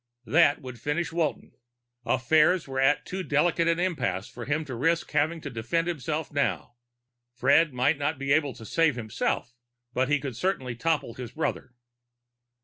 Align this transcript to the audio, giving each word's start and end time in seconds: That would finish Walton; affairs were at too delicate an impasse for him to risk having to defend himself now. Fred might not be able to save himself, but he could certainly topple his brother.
That 0.25 0.61
would 0.63 0.79
finish 0.79 1.11
Walton; 1.13 1.51
affairs 2.05 2.67
were 2.67 2.79
at 2.79 3.05
too 3.05 3.21
delicate 3.21 3.67
an 3.67 3.79
impasse 3.79 4.27
for 4.27 4.45
him 4.45 4.65
to 4.65 4.73
risk 4.73 5.11
having 5.11 5.41
to 5.41 5.49
defend 5.51 5.85
himself 5.87 6.31
now. 6.33 6.73
Fred 7.35 7.71
might 7.71 7.99
not 7.99 8.17
be 8.17 8.31
able 8.33 8.55
to 8.55 8.65
save 8.65 8.95
himself, 8.95 9.53
but 9.93 10.09
he 10.09 10.19
could 10.19 10.35
certainly 10.35 10.73
topple 10.75 11.13
his 11.13 11.33
brother. 11.33 11.75